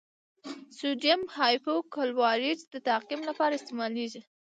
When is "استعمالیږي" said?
3.55-4.21